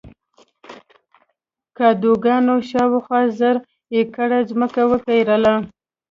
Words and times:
کادوګان 1.77 2.45
شاوخوا 2.69 3.21
زر 3.37 3.55
ایکره 3.93 4.39
ځمکه 4.49 4.81
وپېرله. 4.91 5.53